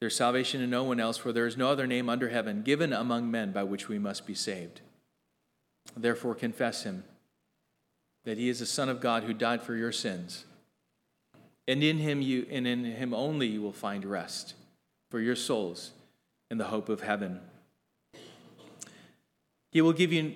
[0.00, 2.92] there's salvation in no one else, for there is no other name under heaven given
[2.92, 4.80] among men by which we must be saved.
[5.96, 7.04] Therefore, confess him
[8.24, 10.44] that he is the Son of God who died for your sins.
[11.66, 14.54] And in him you and in him only you will find rest
[15.10, 15.92] for your souls
[16.50, 17.40] in the hope of heaven.
[19.70, 20.34] He will give you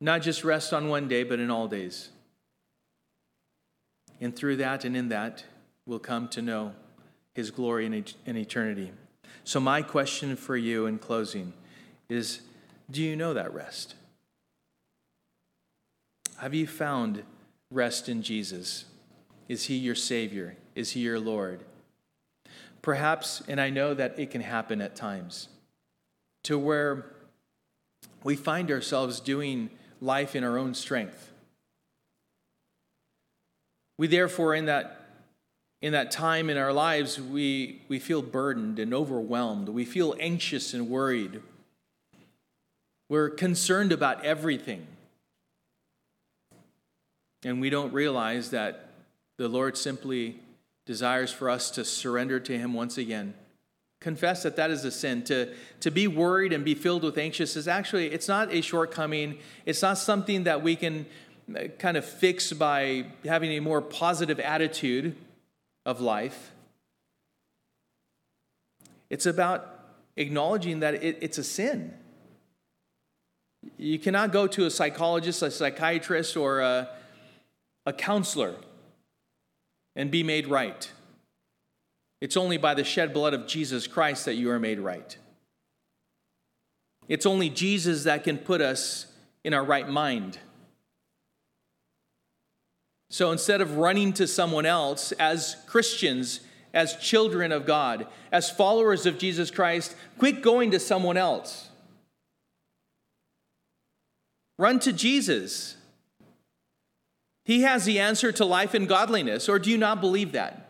[0.00, 2.10] not just rest on one day, but in all days.
[4.20, 5.44] And through that and in that,
[5.86, 6.72] we'll come to know
[7.34, 8.92] his glory in eternity.
[9.44, 11.52] So, my question for you in closing
[12.08, 12.40] is
[12.90, 13.94] do you know that rest?
[16.38, 17.22] Have you found
[17.70, 18.84] rest in Jesus?
[19.48, 20.56] Is he your Savior?
[20.74, 21.60] Is he your Lord?
[22.82, 25.48] Perhaps, and I know that it can happen at times,
[26.44, 27.15] to where
[28.24, 31.32] we find ourselves doing life in our own strength.
[33.98, 35.06] We therefore, in that
[35.82, 39.68] in that time in our lives, we, we feel burdened and overwhelmed.
[39.68, 41.42] We feel anxious and worried.
[43.08, 44.86] We're concerned about everything.
[47.44, 48.88] And we don't realize that
[49.36, 50.40] the Lord simply
[50.86, 53.34] desires for us to surrender to Him once again.
[54.00, 55.22] Confess that that is a sin.
[55.24, 59.38] To, to be worried and be filled with anxious is actually, it's not a shortcoming.
[59.64, 61.06] It's not something that we can
[61.54, 65.16] uh, kind of fix by having a more positive attitude
[65.84, 66.52] of life.
[69.08, 69.72] It's about
[70.16, 71.94] acknowledging that it, it's a sin.
[73.78, 76.88] You cannot go to a psychologist, a psychiatrist, or a,
[77.84, 78.56] a counselor
[79.94, 80.90] and be made right.
[82.20, 85.16] It's only by the shed blood of Jesus Christ that you are made right.
[87.08, 89.06] It's only Jesus that can put us
[89.44, 90.38] in our right mind.
[93.08, 96.40] So instead of running to someone else as Christians,
[96.74, 101.68] as children of God, as followers of Jesus Christ, quit going to someone else.
[104.58, 105.76] Run to Jesus.
[107.44, 110.65] He has the answer to life and godliness, or do you not believe that?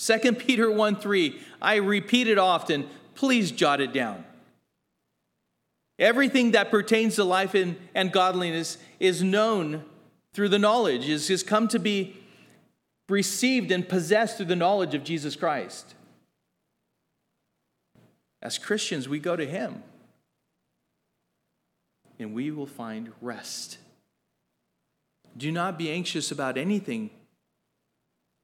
[0.00, 4.24] 2 Peter 1 3, I repeat it often, please jot it down.
[5.98, 9.84] Everything that pertains to life and, and godliness is known
[10.32, 12.16] through the knowledge, is, is come to be
[13.10, 15.94] received and possessed through the knowledge of Jesus Christ.
[18.40, 19.82] As Christians, we go to Him
[22.18, 23.76] and we will find rest.
[25.36, 27.10] Do not be anxious about anything,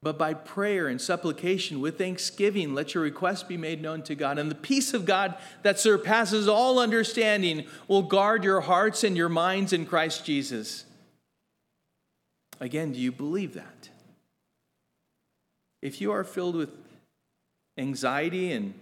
[0.07, 4.39] but by prayer and supplication with thanksgiving, let your requests be made known to God.
[4.39, 5.35] And the peace of God
[5.65, 10.85] that surpasses all understanding will guard your hearts and your minds in Christ Jesus.
[12.61, 13.89] Again, do you believe that?
[15.83, 16.71] If you are filled with
[17.77, 18.75] anxiety and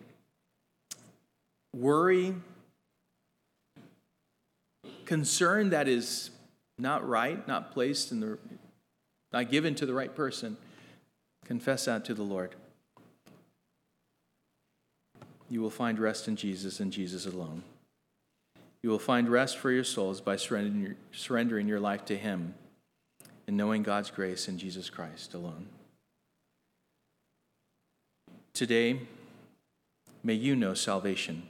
[1.74, 2.34] worry,
[5.06, 6.28] concern that is
[6.78, 8.38] not right, not placed in the
[9.32, 10.58] not given to the right person,
[11.44, 12.54] confess that to the Lord.
[15.48, 17.62] You will find rest in Jesus and Jesus alone.
[18.82, 22.54] You will find rest for your souls by surrendering your, life to Him
[23.46, 25.68] and knowing God's grace in Jesus Christ alone.
[28.52, 29.00] Today,
[30.22, 31.42] may you know salvation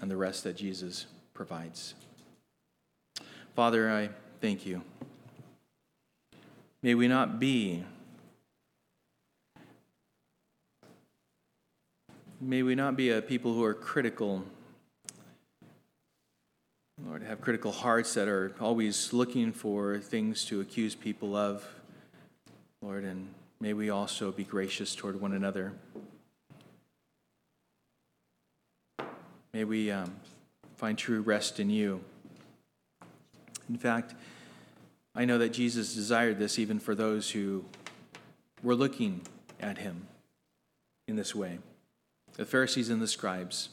[0.00, 1.94] and the rest that Jesus provides.
[3.54, 4.82] Father, I thank you.
[6.82, 7.84] May we not be
[12.40, 14.44] May we not be a people who are critical
[17.06, 21.66] Lord, have critical hearts that are always looking for things to accuse people of.
[22.80, 23.28] Lord, and
[23.60, 25.72] may we also be gracious toward one another.
[29.52, 30.14] May we um,
[30.76, 32.02] find true rest in you.
[33.68, 34.14] In fact,
[35.14, 37.64] I know that Jesus desired this even for those who
[38.62, 39.22] were looking
[39.60, 40.06] at him
[41.06, 41.58] in this way
[42.36, 43.68] the Pharisees and the scribes.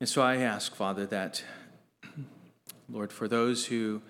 [0.00, 1.42] And so I ask, Father, that,
[2.88, 4.00] Lord, for those who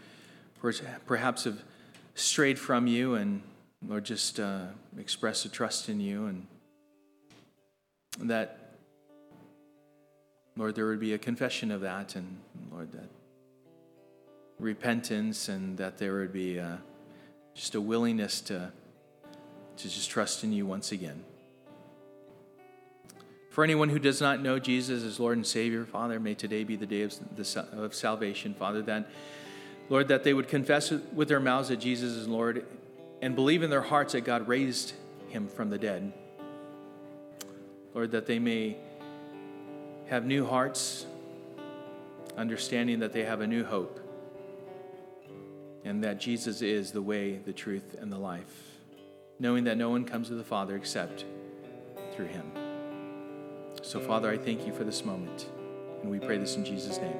[1.06, 1.62] perhaps have
[2.14, 3.40] strayed from you and,
[3.86, 4.66] Lord, just uh,
[4.98, 6.46] express a trust in you, and
[8.20, 8.74] that,
[10.54, 12.36] Lord, there would be a confession of that, and,
[12.70, 13.08] Lord, that
[14.58, 16.76] repentance, and that there would be uh,
[17.54, 18.72] just a willingness to,
[19.76, 21.24] to just trust in you once again.
[23.50, 26.76] For anyone who does not know Jesus as Lord and Savior, Father, may today be
[26.76, 29.08] the day of, the, of salvation, Father, that,
[29.88, 32.64] Lord, that they would confess with their mouths that Jesus is Lord
[33.20, 34.92] and believe in their hearts that God raised
[35.28, 36.12] him from the dead.
[37.94, 38.76] Lord, that they may
[40.06, 41.06] have new hearts,
[42.36, 43.98] understanding that they have a new hope,
[45.88, 48.76] and that Jesus is the way, the truth, and the life,
[49.38, 51.24] knowing that no one comes to the Father except
[52.14, 52.52] through him.
[53.80, 55.48] So, Father, I thank you for this moment.
[56.02, 57.16] And we pray this in Jesus' name.